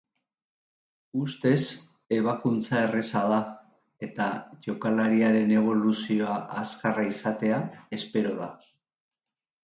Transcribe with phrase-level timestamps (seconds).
[1.23, 1.65] Ustez,
[2.15, 3.37] ebakuntza erraza da,
[4.07, 4.29] eta
[4.67, 7.61] jokalariaren eboluzioa azkarra izatea
[7.99, 8.49] espero da.